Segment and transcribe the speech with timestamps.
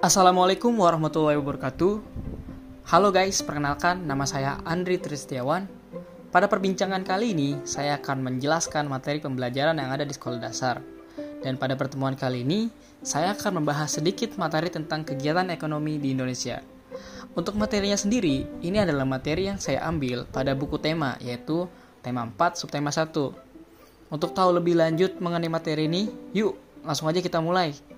[0.00, 2.00] Assalamualaikum warahmatullahi wabarakatuh.
[2.88, 5.68] Halo guys, perkenalkan nama saya Andri Tristiawan.
[6.32, 10.80] Pada perbincangan kali ini, saya akan menjelaskan materi pembelajaran yang ada di sekolah dasar.
[11.44, 12.72] Dan pada pertemuan kali ini,
[13.04, 16.64] saya akan membahas sedikit materi tentang kegiatan ekonomi di Indonesia.
[17.36, 21.68] Untuk materinya sendiri, ini adalah materi yang saya ambil pada buku tema, yaitu
[22.00, 23.04] tema 4 subtema 1.
[24.08, 26.56] Untuk tahu lebih lanjut mengenai materi ini, yuk
[26.88, 27.89] langsung aja kita mulai.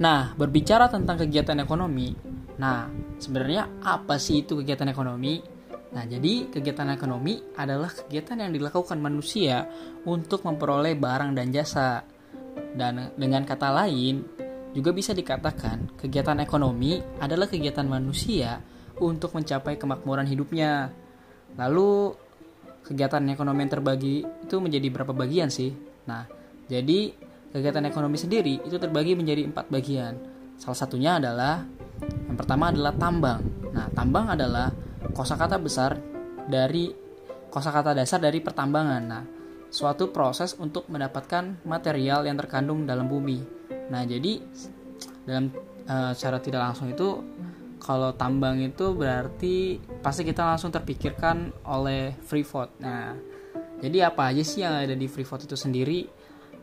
[0.00, 2.16] Nah, berbicara tentang kegiatan ekonomi,
[2.56, 2.88] nah
[3.20, 5.44] sebenarnya apa sih itu kegiatan ekonomi?
[5.92, 9.68] Nah, jadi kegiatan ekonomi adalah kegiatan yang dilakukan manusia
[10.08, 12.00] untuk memperoleh barang dan jasa.
[12.72, 14.24] Dan dengan kata lain,
[14.72, 18.62] juga bisa dikatakan kegiatan ekonomi adalah kegiatan manusia
[19.02, 20.88] untuk mencapai kemakmuran hidupnya.
[21.60, 22.14] Lalu
[22.86, 25.74] kegiatan ekonomi yang terbagi itu menjadi berapa bagian sih?
[26.08, 26.24] Nah,
[26.70, 30.14] jadi kegiatan ekonomi sendiri itu terbagi menjadi empat bagian.
[30.56, 31.66] Salah satunya adalah
[32.00, 33.42] yang pertama adalah tambang.
[33.74, 34.70] Nah, tambang adalah
[35.12, 35.98] kosakata besar
[36.46, 36.90] dari
[37.50, 39.02] kosakata dasar dari pertambangan.
[39.02, 39.22] Nah,
[39.70, 43.42] suatu proses untuk mendapatkan material yang terkandung dalam bumi.
[43.90, 44.42] Nah, jadi
[45.26, 45.50] dalam
[45.86, 47.08] e, secara tidak langsung itu
[47.80, 52.78] kalau tambang itu berarti pasti kita langsung terpikirkan oleh Freeport.
[52.82, 53.16] Nah,
[53.80, 56.19] jadi apa aja sih yang ada di Freeport itu sendiri?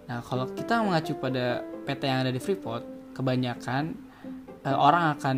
[0.08, 3.92] Nah, kalau kita mengacu pada PT yang ada di Freeport, kebanyakan
[4.64, 5.38] uh, orang akan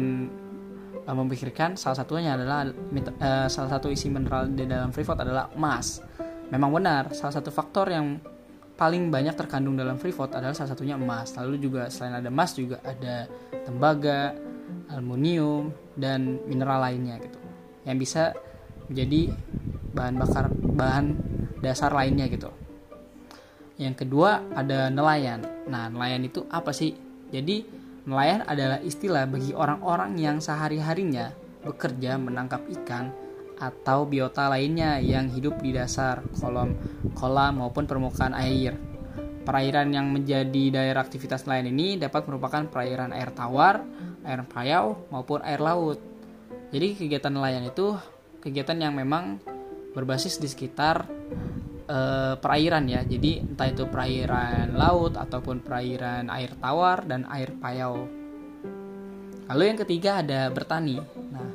[1.09, 6.05] uh, memikirkan salah satunya adalah uh, salah satu isi mineral di dalam Freeport adalah emas.
[6.53, 8.21] Memang benar, salah satu faktor yang
[8.77, 11.33] paling banyak terkandung dalam Freeport adalah salah satunya emas.
[11.33, 13.25] Lalu juga selain ada emas juga ada
[13.65, 14.37] tembaga,
[14.93, 17.39] aluminium dan mineral lainnya gitu.
[17.89, 18.23] Yang bisa
[18.89, 19.33] menjadi
[19.93, 21.05] bahan bakar bahan
[21.61, 22.49] dasar lainnya gitu.
[23.79, 25.39] Yang kedua ada nelayan.
[25.71, 26.91] Nah, nelayan itu apa sih?
[27.31, 27.63] Jadi,
[28.03, 31.31] nelayan adalah istilah bagi orang-orang yang sehari-harinya
[31.63, 33.11] bekerja menangkap ikan
[33.59, 36.75] atau biota lainnya yang hidup di dasar kolam,
[37.15, 38.75] kolam maupun permukaan air.
[39.47, 43.83] Perairan yang menjadi daerah aktivitas nelayan ini dapat merupakan perairan air tawar,
[44.27, 45.99] air payau, maupun air laut.
[46.69, 47.95] Jadi kegiatan nelayan itu
[48.43, 49.39] kegiatan yang memang
[49.95, 51.07] berbasis di sekitar
[51.89, 53.01] uh, perairan ya.
[53.01, 58.05] Jadi entah itu perairan laut ataupun perairan air tawar dan air payau.
[59.49, 61.01] Lalu yang ketiga ada bertani.
[61.33, 61.49] Nah,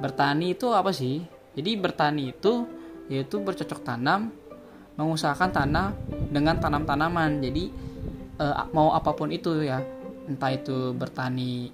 [0.00, 1.20] bertani itu apa sih?
[1.52, 2.64] Jadi bertani itu
[3.12, 4.32] yaitu bercocok tanam,
[4.96, 5.92] mengusahakan tanah
[6.32, 7.44] dengan tanam-tanaman.
[7.44, 7.68] Jadi
[8.40, 9.84] uh, mau apa pun itu ya,
[10.24, 11.68] entah itu bertani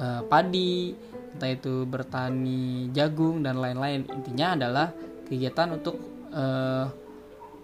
[0.00, 0.96] uh, padi,
[1.36, 4.08] entah itu bertani jagung dan lain-lain.
[4.08, 4.88] Intinya adalah
[5.28, 6.00] kegiatan untuk
[6.32, 6.88] uh,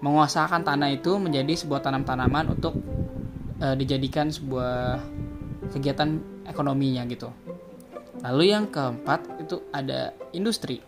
[0.01, 2.77] menguasakan tanah itu menjadi sebuah tanam-tanaman untuk
[3.61, 5.01] e, dijadikan sebuah
[5.73, 7.33] kegiatan ekonominya gitu.
[8.25, 10.81] Lalu yang keempat itu ada industri.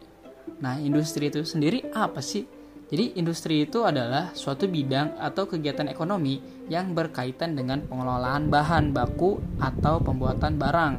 [0.61, 2.45] Nah, industri itu sendiri apa sih?
[2.89, 6.41] Jadi industri itu adalah suatu bidang atau kegiatan ekonomi
[6.73, 10.95] yang berkaitan dengan pengelolaan bahan baku atau pembuatan barang.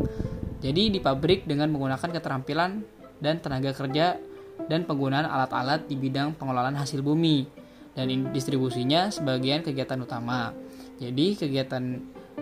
[0.62, 2.86] Jadi di pabrik dengan menggunakan keterampilan
[3.18, 4.22] dan tenaga kerja
[4.70, 7.59] dan penggunaan alat-alat di bidang pengelolaan hasil bumi
[7.94, 10.54] dan distribusinya sebagian kegiatan utama.
[11.00, 11.84] Jadi kegiatan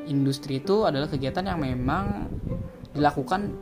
[0.09, 2.29] industri itu adalah kegiatan yang memang
[2.93, 3.53] dilakukan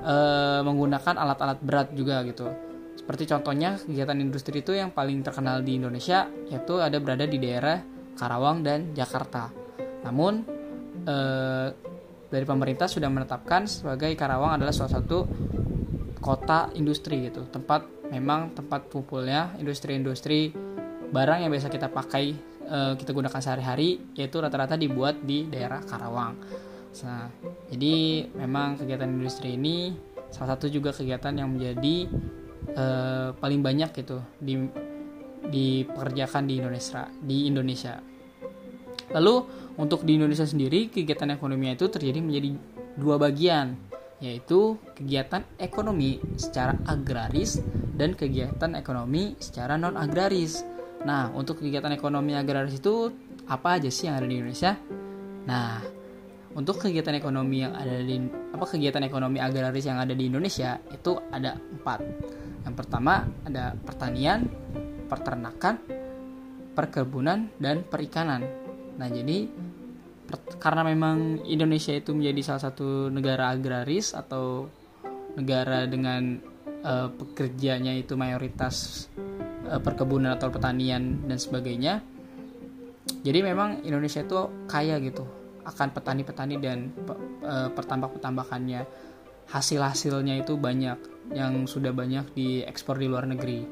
[0.00, 0.16] e,
[0.64, 2.48] menggunakan alat-alat berat juga gitu.
[2.96, 7.80] Seperti contohnya kegiatan industri itu yang paling terkenal di Indonesia yaitu ada berada di daerah
[8.16, 9.48] Karawang dan Jakarta.
[10.04, 10.44] Namun
[11.04, 11.16] e,
[12.30, 15.26] dari pemerintah sudah menetapkan sebagai Karawang adalah salah satu
[16.20, 20.52] kota industri gitu, tempat memang tempat kumpulnya industri-industri
[21.10, 22.24] barang yang biasa kita pakai
[22.70, 26.38] uh, kita gunakan sehari-hari yaitu rata-rata dibuat di daerah Karawang.
[27.06, 27.30] Nah,
[27.70, 29.94] jadi memang kegiatan industri ini
[30.30, 32.06] salah satu juga kegiatan yang menjadi
[32.74, 34.54] uh, paling banyak gitu di
[35.50, 37.98] dipekerjakan di Indonesia di Indonesia.
[39.10, 39.34] Lalu
[39.82, 42.54] untuk di Indonesia sendiri kegiatan ekonomi itu terjadi menjadi
[42.94, 43.74] dua bagian
[44.20, 47.58] yaitu kegiatan ekonomi secara agraris
[47.96, 50.62] dan kegiatan ekonomi secara non agraris.
[51.00, 53.08] Nah, untuk kegiatan ekonomi agraris itu
[53.48, 54.76] apa aja sih yang ada di Indonesia?
[55.48, 55.80] Nah,
[56.52, 58.20] untuk kegiatan ekonomi yang ada di
[58.52, 62.00] apa kegiatan ekonomi agraris yang ada di Indonesia itu ada empat.
[62.68, 64.44] Yang pertama ada pertanian,
[65.08, 65.80] peternakan,
[66.76, 68.44] perkebunan, dan perikanan.
[69.00, 69.48] Nah, jadi
[70.28, 74.68] per, karena memang Indonesia itu menjadi salah satu negara agraris atau
[75.38, 76.36] negara dengan
[76.84, 79.06] uh, pekerjanya itu mayoritas
[79.78, 82.02] perkebunan atau pertanian dan sebagainya.
[83.22, 85.22] Jadi memang Indonesia itu kaya gitu
[85.62, 86.90] akan petani-petani dan
[87.44, 88.82] uh, pertambak-pertambakannya.
[89.50, 90.98] Hasil-hasilnya itu banyak
[91.34, 93.66] yang sudah banyak diekspor di luar negeri.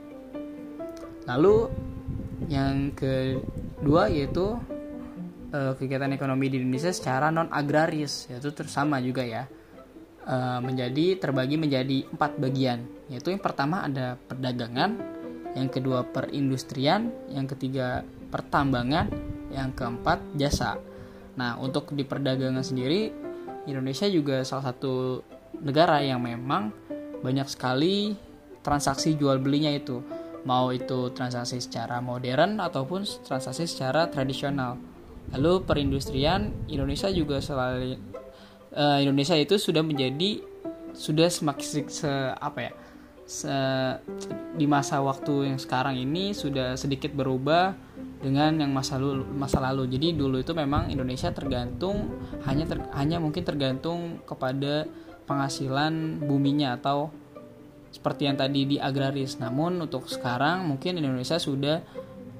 [1.26, 1.56] Lalu
[2.50, 4.58] yang kedua yaitu
[5.54, 9.44] uh, kegiatan ekonomi di Indonesia secara non agraris yaitu tersama juga ya.
[10.60, 12.84] Menjadi terbagi menjadi empat bagian.
[13.08, 15.17] Yaitu yang pertama ada perdagangan
[15.58, 17.10] yang kedua perindustrian.
[17.34, 19.10] Yang ketiga pertambangan.
[19.50, 20.78] Yang keempat jasa.
[21.34, 23.10] Nah untuk di perdagangan sendiri
[23.68, 25.20] Indonesia juga salah satu
[25.60, 26.72] negara yang memang
[27.20, 28.14] banyak sekali
[28.62, 30.00] transaksi jual belinya itu.
[30.46, 34.78] Mau itu transaksi secara modern ataupun transaksi secara tradisional.
[35.34, 38.00] Lalu perindustrian Indonesia juga selalu
[38.72, 40.40] uh, Indonesia itu sudah menjadi
[40.96, 42.72] sudah semakin se, apa ya
[43.28, 43.52] se,
[44.56, 47.76] di masa waktu yang sekarang ini sudah sedikit berubah
[48.24, 49.84] dengan yang masa lalu masa lalu.
[49.92, 52.08] Jadi dulu itu memang Indonesia tergantung
[52.48, 54.88] hanya ter, hanya mungkin tergantung kepada
[55.28, 57.12] penghasilan buminya atau
[57.92, 59.36] seperti yang tadi di agraris.
[59.36, 61.84] Namun untuk sekarang mungkin Indonesia sudah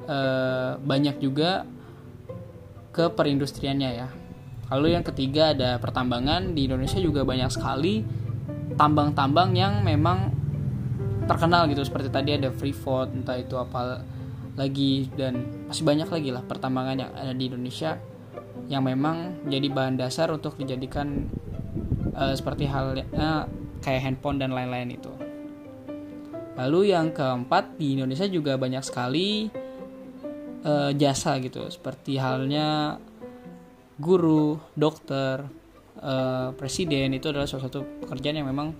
[0.08, 1.68] uh, banyak juga
[2.96, 4.08] ke perindustriannya ya.
[4.72, 6.56] Lalu yang ketiga ada pertambangan.
[6.56, 8.02] Di Indonesia juga banyak sekali
[8.76, 10.37] tambang-tambang yang memang
[11.28, 14.00] terkenal gitu seperti tadi ada Freeport entah itu apa
[14.58, 18.00] lagi dan masih banyak lagi lah pertambangan yang ada di Indonesia
[18.66, 21.30] yang memang menjadi bahan dasar untuk dijadikan
[22.16, 23.46] uh, seperti halnya
[23.80, 25.12] kayak handphone dan lain-lain itu.
[26.58, 29.46] Lalu yang keempat di Indonesia juga banyak sekali
[30.66, 32.98] uh, jasa gitu seperti halnya
[33.98, 35.46] guru, dokter,
[36.02, 38.74] uh, presiden itu adalah salah satu pekerjaan yang memang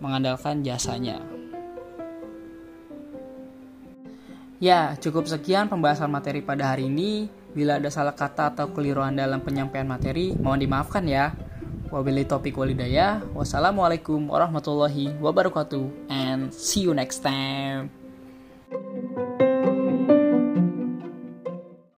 [0.00, 1.20] mengandalkan jasanya.
[4.62, 7.26] Ya, cukup sekian pembahasan materi pada hari ini.
[7.50, 11.34] Bila ada salah kata atau keliruan dalam penyampaian materi, mohon dimaafkan ya.
[11.90, 13.18] Wabillahi topik walidaya.
[13.34, 16.06] Wassalamualaikum warahmatullahi wabarakatuh.
[16.06, 18.01] And see you next time.